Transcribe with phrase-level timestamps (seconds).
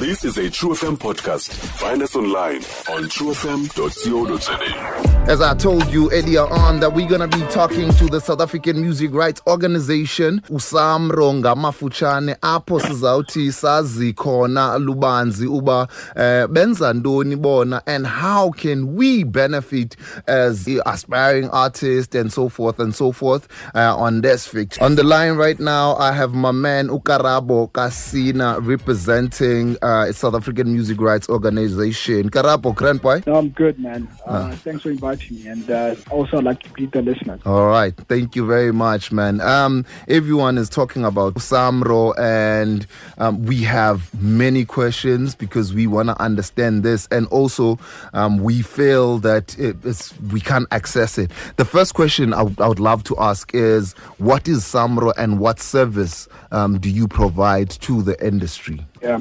[0.00, 1.50] This is a True FM podcast.
[1.52, 5.10] Find us online on truefm.co.za.
[5.30, 8.80] As I told you earlier on, that we're gonna be talking to the South African
[8.80, 15.86] Music Rights Organization, uSamro ngamafuchane, apho sizawuthi sazi khona lubanzi uba
[16.16, 19.96] eh, benza ntoni bona and how can we benefit
[20.26, 24.78] as aspiring artists and so forth and so forth uh, on this fix.
[24.78, 30.72] On the line right now, I have my man Ukarabo Kasina representing uh, South African
[30.72, 32.30] Music Rights Organization.
[32.30, 33.20] Karabo, grandpa.
[33.26, 34.08] No, I'm good, man.
[34.26, 37.40] Uh, Thanks for inviting me, and uh, also I'd like to greet the listeners.
[37.46, 39.40] All right, thank you very much, man.
[39.40, 42.86] Um, everyone is talking about Samro, and
[43.18, 47.78] um, we have many questions because we want to understand this, and also
[48.12, 51.30] um, we feel that it, it's, we can't access it.
[51.56, 55.38] The first question I, would- I would love to ask is, what is Samro, and
[55.38, 58.86] what service um, do you provide to the industry?
[59.02, 59.20] Yeah.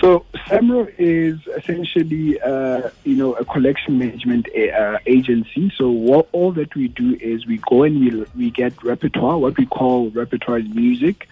[0.00, 5.72] So SAMRO is essentially, uh, you know, a collection management a- uh, agency.
[5.76, 9.56] So what, all that we do is we go and we we get repertoire, what
[9.56, 11.26] we call repertoire music,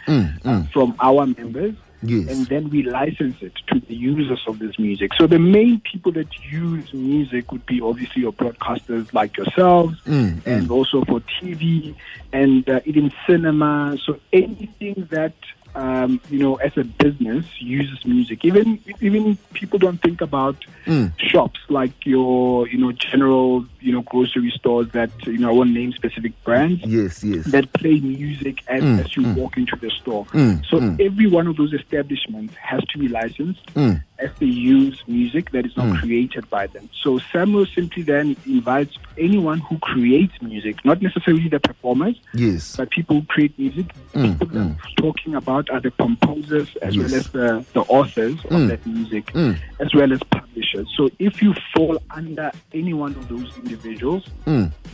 [0.44, 1.74] uh, from our members.
[2.04, 2.30] Yes.
[2.30, 5.12] And then we license it to the users of this music.
[5.14, 10.68] So the main people that use music would be obviously your broadcasters like yourselves, and
[10.70, 11.94] also for TV
[12.32, 13.96] and uh, even cinema.
[14.04, 15.34] So anything that
[15.74, 18.44] um, you know, as a business uses music.
[18.44, 21.06] Even even people don't think about hmm.
[21.18, 25.70] shops like your, you know, general, you know, grocery stores that you know I won't
[25.70, 27.46] name specific brands Yes, yes.
[27.46, 29.34] that play music as, hmm, as you hmm.
[29.34, 30.26] walk into the store.
[30.68, 33.74] so every one of those establishments has to be licensed
[34.22, 35.96] as they use music that is not hmm.
[35.96, 36.88] created by them.
[37.02, 42.76] So SAMRO simply then invites anyone who creates music, not necessarily the performers, yes.
[42.76, 43.86] but people who create music.
[44.12, 47.10] people that I'm talking about are the composers as Yes.
[47.10, 48.66] well as the, the authors of hmm.
[48.68, 49.52] that music, hmm.
[49.80, 50.88] as well as publishers.
[50.96, 54.24] So if you fall under any one of those individuals,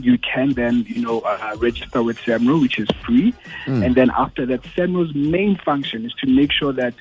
[0.01, 3.35] you can then, you know, uh, register with SAMRO, which is free.
[3.67, 6.95] And then after that, SAMRO's main function is to make sure that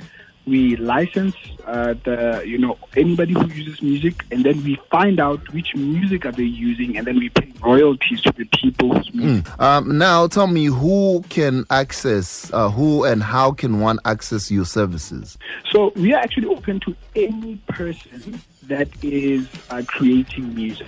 [0.47, 1.35] we license
[1.66, 6.25] uh, the, you know, anybody who uses music, and then we find out which music
[6.25, 10.47] are they using, and then we pay royalties to the people music Um, now, tell
[10.47, 15.38] me who can access, uh, who and how can one access your services?
[15.72, 20.88] So we are actually open to any person that is uh, creating music.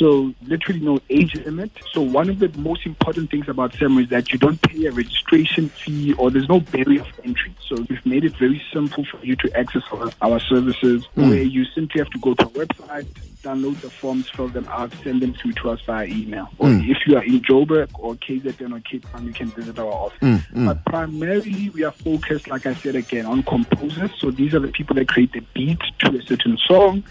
[0.00, 1.70] So literally no age limit.
[1.92, 4.90] So one of the most important things about SAMRO is that you don't pay a
[4.90, 7.54] registration fee or there's no barrier of entry.
[7.68, 11.28] So we've made it very simple for you to access our, our services hmm.
[11.28, 13.08] where you simply have to go to our website,
[13.42, 16.48] download the forms, fill them out, send them through to us via email.
[16.56, 16.90] Or hmm.
[16.90, 20.18] if you are in Joburg or KZN or Cape Town, you can visit our office.
[20.20, 24.12] Hmm, but primarily we are focused, like I said again, on composers.
[24.18, 27.04] So these are the people that create the beat to a certain song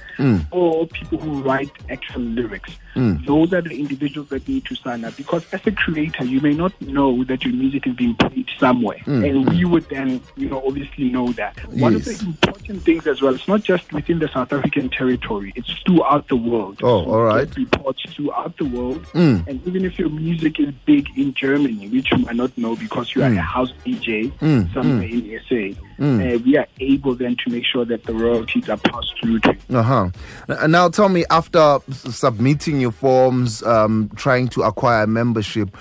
[0.51, 2.78] or people who write actual lyrics.
[2.95, 3.25] Mm.
[3.25, 6.53] Those are the individuals that need to sign up because as a creator, you may
[6.53, 8.97] not know that your music is being played somewhere.
[9.05, 9.29] Mm.
[9.29, 9.71] And we mm.
[9.71, 11.57] would then, you know, obviously know that.
[11.69, 15.53] One of the important things as well, it's not just within the South African territory,
[15.55, 16.79] it's throughout the world.
[16.83, 17.55] Oh, So all right.
[17.55, 19.05] Reports throughout the world.
[19.13, 23.15] And even if your music is big in Germany, which you might not know because
[23.15, 24.31] you are a house DJ
[24.73, 28.77] somewhere in SA, uh, we are able then to make sure that the royalties are
[28.77, 29.77] passed through to you.
[29.77, 30.67] Uh huh.
[30.67, 32.17] Now, tell me, after s-
[32.69, 35.75] submitting your forms, um, trying to acquire membership,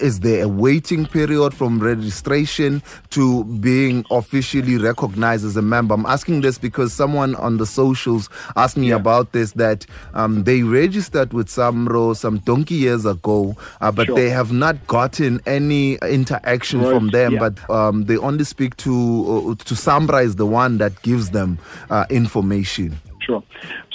[0.00, 5.94] is there a waiting period from registration to being officially recognized as a member?
[5.94, 10.62] I'm asking this because someone on the socials asked me about this that um, they
[10.62, 14.16] registered with Samro some donkey years ago, uh, but Sure.
[14.16, 17.38] they have not gotten any interaction Right, from them, yeah.
[17.48, 21.58] but um, they only speak to uh, to Samro is the one that gives them
[21.88, 22.98] uh, information.
[23.20, 23.42] Sure.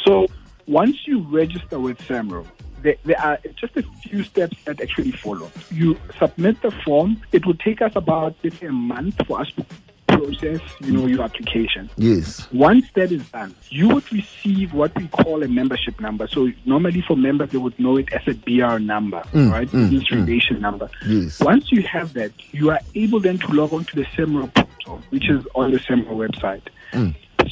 [0.05, 0.25] So
[0.69, 2.45] once you register with SAMRO,
[2.81, 5.51] there, there are just a few steps that actually follow.
[5.71, 7.21] You submit the form.
[7.31, 9.65] It will take us about let's say a month for us to
[10.07, 11.89] process, you know, your application.
[11.97, 12.47] Yes.
[12.51, 16.27] Once that is done, you would receive what we call a membership number.
[16.27, 19.67] So normally for members, they would know it as a BR number, mm, right?
[19.67, 20.25] Mm, Business mm.
[20.27, 20.89] relation number.
[21.05, 21.39] Yes.
[21.39, 25.01] Once you have that, you are able then to log on to the SAMRO portal,
[25.09, 26.63] which is on the SAMRO website.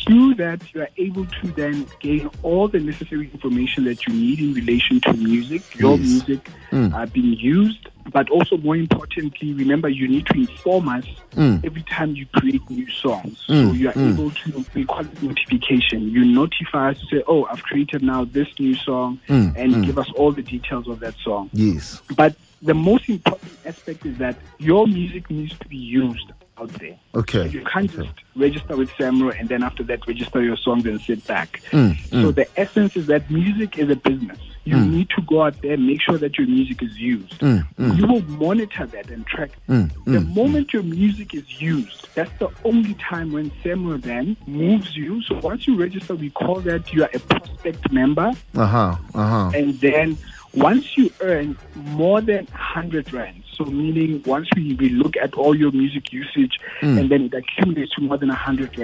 [0.08, 4.40] Through that, you are able to then gain all the necessary information that you need
[4.40, 6.08] in relation to music, your Yes.
[6.08, 6.94] music hmm.
[6.94, 11.58] uh, being used, but also more importantly, remember you need to inform us hmm.
[11.64, 13.44] every time you create new songs.
[13.48, 13.68] Hmm.
[13.68, 16.10] So you are able to, we call it notification.
[16.10, 20.10] You notify us to say, oh, I've created now this new song, and give us
[20.16, 21.50] all the details of that song.
[21.52, 22.02] Yes.
[22.16, 26.98] But the most important aspect is that your music needs to be used out there.
[27.16, 27.48] Okay.
[27.50, 31.26] You can't just register with Samro and then after that register your songs and sit
[31.28, 31.62] back.
[31.72, 34.38] Mm, So the essence is that music is a business.
[34.66, 37.40] You need to go out there and make sure that your music is used.
[37.40, 37.66] Mm,
[37.98, 39.52] You will monitor that and track.
[39.68, 45.22] the moment your music is used, that's the only time when Samro then moves you.
[45.24, 48.34] So once you register, we call that you are a prospect member.
[48.56, 48.96] Uh huh.
[49.16, 49.52] Uh huh.
[49.58, 50.18] And then
[50.54, 55.56] once you earn more than 100 rands, so meaning once we, we look at all
[55.56, 56.98] your music usage hmm.
[56.98, 58.78] and then it accumulates to more than 100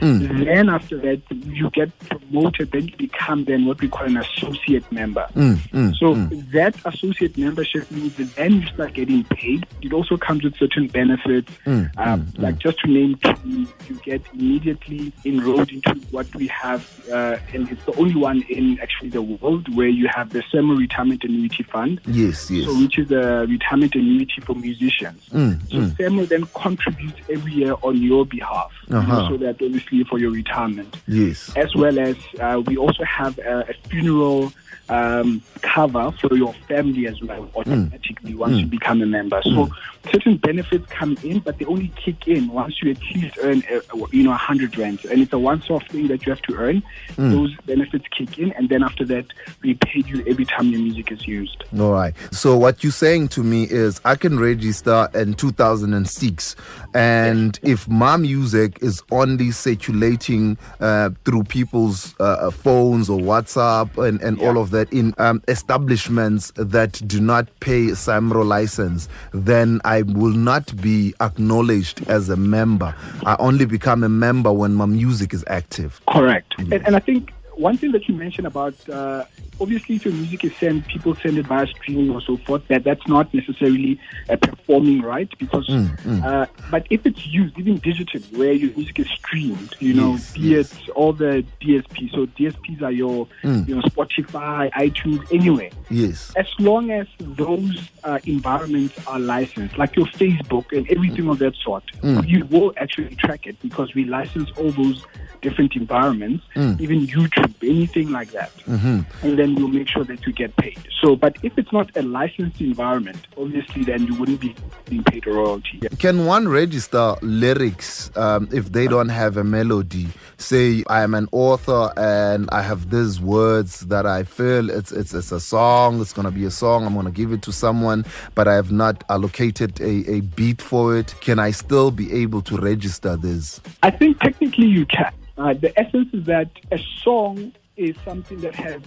[0.00, 0.28] Mm.
[0.28, 4.16] rands, then after that you get promoted, then you become then what we call an
[4.16, 5.26] associate member.
[5.34, 6.14] Mm, mm, so
[6.52, 9.66] that associate membership means that then you start getting paid.
[9.82, 15.12] It also comes with certain benefits, um, like just to name two, you get immediately
[15.24, 19.74] enrolled into what we have, uh, and it's the only one in actually the world
[19.74, 22.00] where you have the SAMRO retirement annuity fund.
[22.06, 22.50] Yes.
[22.50, 22.66] Yes.
[22.66, 25.28] So, which is a retirement annuity for musicians.
[25.30, 29.28] Mm, so, SAMRO then contributes every year on your behalf, Uh-huh.
[29.28, 31.54] so that obviously for your retirement, yes.
[31.56, 34.52] as well as uh, we also have a, a funeral
[34.90, 39.40] um, cover for your family as well, automatically once you become a member.
[39.44, 39.70] So,
[40.10, 44.06] certain benefits come in, but they only kick in once you at least earn, uh,
[44.10, 46.82] you know, 100 rands, and it's a once-off thing that you have to earn.
[47.16, 49.26] Those benefits kick in, and then after that,
[49.62, 51.64] we pay you every time your music is used.
[51.78, 52.14] All right.
[52.32, 56.56] So what you're saying to me is I can register in 2006,
[56.94, 64.20] and if my music is only circulating uh, through people's uh, phones or WhatsApp and,
[64.22, 70.02] and all of that in um, establishments that do not pay Samro license, then I
[70.02, 72.94] will not be acknowledged as a member.
[73.24, 76.00] I only become a member when my music is active.
[76.08, 76.54] Correct.
[76.58, 79.24] And, and I think one thing that you mentioned about uh,
[79.60, 82.66] obviously if your music is sent, people send it via streaming or so forth.
[82.68, 86.24] That that's not necessarily a performing right because, mm, mm.
[86.24, 90.32] Uh, but if it's used even digitally, where your music is streamed, you know, Yes,
[90.32, 90.72] be yes.
[90.72, 92.12] it all the DSPs.
[92.12, 93.68] So DSPs are your, mm.
[93.68, 95.70] you know, Spotify, iTunes, anyway.
[95.90, 96.32] Yes.
[96.36, 101.54] As long as those uh, environments are licensed, like your Facebook and everything of that
[101.56, 101.84] sort,
[102.26, 105.04] you will actually track it because we license all those
[105.42, 108.54] different environments, even YouTube, anything like that.
[108.66, 109.00] Mm-hmm.
[109.26, 110.78] And then we'll make sure that you get paid.
[111.00, 114.54] So, but if it's not a licensed environment, obviously then you wouldn't be
[114.86, 115.80] being paid a royalty.
[115.98, 120.08] Can one register lyrics um, if they don't have a melody?
[120.36, 125.14] Say I am an author and I have these words that I feel it's it's,
[125.14, 126.00] it's a song.
[126.00, 126.86] It's gonna be a song.
[126.86, 128.04] I'm gonna give it to someone,
[128.34, 131.14] but I have not allocated a, a beat for it.
[131.20, 133.60] Can I still be able to register this?
[133.82, 135.12] I think technically you can.
[135.38, 138.82] Uh, the essence is that a song is something that has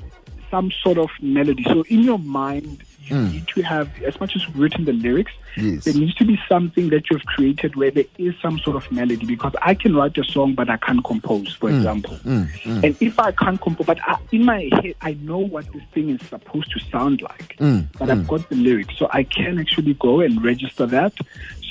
[0.54, 1.64] some sort of melody.
[1.64, 3.32] So in your mind, you hmm.
[3.32, 5.84] need to have, as much as you've written the lyrics, Yes.
[5.84, 9.26] there needs to be something that you've created where there is some sort of melody.
[9.26, 11.78] Because I can write a song, but I can't compose, for hmm.
[11.78, 12.16] example.
[12.18, 12.44] Hmm.
[12.84, 16.10] And if I can't compose, but I, in my head, I know what this thing
[16.10, 17.56] is supposed to sound like.
[17.98, 21.14] But I've got the lyrics, so I can actually go and register that,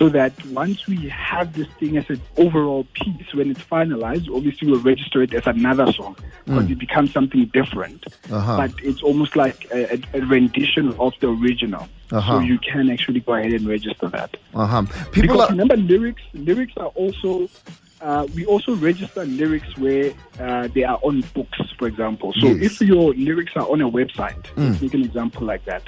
[0.02, 4.68] so that once we have this thing as an overall piece, when it's finalized, obviously
[4.68, 8.04] we'll register it as another song because it becomes something different.
[8.28, 8.56] Uh-huh.
[8.56, 11.88] But it's almost like a, a, a rendition of the original.
[12.10, 12.32] Uh-huh.
[12.32, 14.36] So you can actually go ahead and register that.
[14.52, 14.82] Uh huh.
[15.12, 15.48] People Because are.
[15.50, 17.48] remember, lyrics lyrics are also
[18.00, 22.32] uh, we also register lyrics where uh, they are on books, for example.
[22.40, 22.72] So Yes.
[22.72, 25.84] if your lyrics are on a website, let's make an example like that.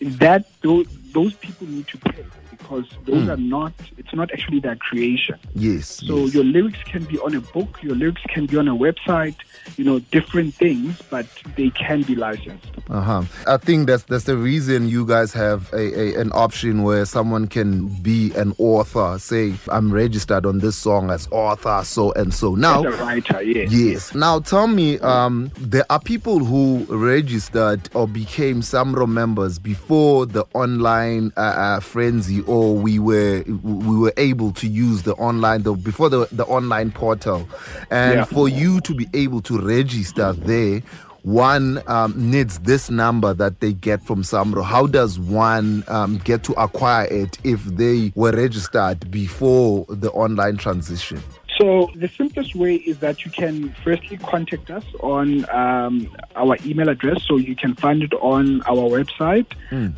[0.00, 2.24] That those, those people need to pay
[2.58, 3.72] because those are not.
[3.96, 5.38] It's not actually their creation.
[5.54, 5.88] Yes.
[6.06, 6.34] So yes.
[6.34, 9.36] your lyrics can be on a book, your lyrics can be on a website,
[9.76, 12.66] you know, different things, but they can be licensed.
[12.88, 13.22] Uh-huh.
[13.46, 17.48] I think that's that's the reason you guys have a, a an option where someone
[17.48, 19.18] can be an author.
[19.18, 22.54] Say, I'm registered on this song as author, so and so.
[22.54, 23.72] Now, As a writer, yes.
[23.72, 24.14] Yes.
[24.14, 30.44] Now tell me, um, there are people who registered or became Samro members before the
[30.54, 35.72] online uh, uh, frenzy, or we were we were able to use the online the
[35.74, 37.48] before the the online portal,
[37.90, 38.24] and Yeah.
[38.24, 40.82] for you to be able to register there.
[41.22, 44.62] One um, needs this number that they get from Samro.
[44.62, 50.56] How does one um, get to acquire it if they were registered before the online
[50.56, 51.20] transition?
[51.58, 56.88] So the simplest way is that you can firstly contact us on um, our email
[56.88, 57.22] address.
[57.26, 59.46] So you can find it on our website,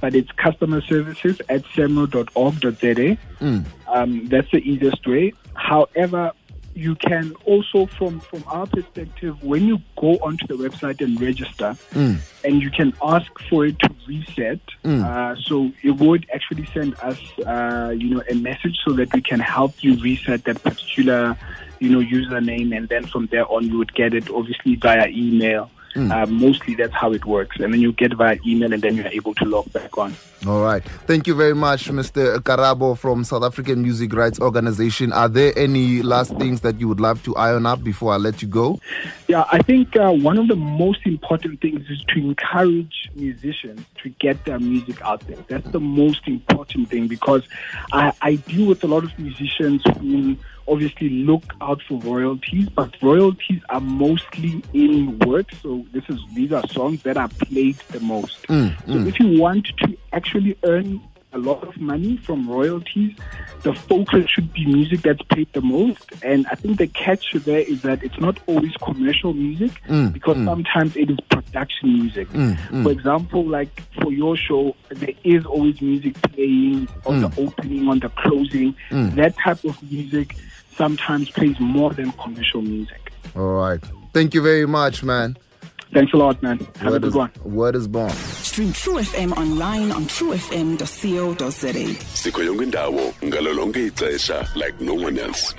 [0.01, 3.17] but it's customer services at samro.org.za.
[3.89, 5.33] Um, that's the easiest way.
[5.55, 6.33] However,
[6.79, 11.77] you can also, from from our perspective, when you go onto the website and register,
[12.45, 14.61] and you can ask for it to reset.
[15.03, 19.21] Uh, so it would actually send us, uh, you know, a message so that we
[19.21, 21.37] can help you reset that particular,
[21.81, 25.69] you know, username, and then from there on, you would get it obviously via email.
[25.97, 29.09] Uh, mostly that's how it works, and then you get via email, and then you're
[29.09, 30.15] able to log back on.
[30.47, 30.85] All right.
[30.85, 32.39] Thank you very much, Mr.
[32.39, 35.13] Karabo from South African Music Rights Organization.
[35.13, 38.41] Are there any last things that you would love to iron up before I let
[38.41, 38.79] you go?
[39.27, 44.11] Yeah, I think uh, one of the most important things is to encourage musicians to
[44.11, 45.39] get their music out there.
[45.49, 47.43] That's the most important thing because
[47.93, 50.37] I, I deal with a lot of musicians who
[50.69, 55.51] obviously look out for royalties, but royalties are mostly in work.
[55.63, 58.43] So this is these are songs that are played the most.
[58.49, 59.09] Mm, so mm.
[59.09, 61.01] if you want to actually earn
[61.33, 63.17] a lot of money from royalties,
[63.63, 66.13] the focus should be music that's paid the most.
[66.23, 70.13] And I think the catch there is that it's not always commercial music mm, mm.
[70.13, 72.29] because sometimes it is production music.
[72.31, 77.89] Mm, for example, like for your show, there is always music playing on the opening,
[77.89, 78.75] on the closing.
[78.91, 80.37] That type of music
[80.77, 83.13] sometimes plays more than commercial music.
[83.37, 83.81] All right.
[84.13, 85.37] Thank you very much, man.
[85.93, 86.59] Thanks a lot, man.
[86.81, 87.31] Have a good is, one.
[87.45, 88.11] Word is born.
[88.11, 91.73] Stream True FM online on truefm.co.za.
[92.15, 95.55] sikho yonke indawo ngalo ixesha like no one else